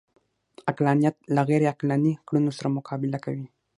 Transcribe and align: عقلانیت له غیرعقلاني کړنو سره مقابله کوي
عقلانیت 0.69 1.15
له 1.35 1.41
غیرعقلاني 1.49 2.13
کړنو 2.27 2.51
سره 2.57 2.73
مقابله 2.77 3.17
کوي 3.25 3.45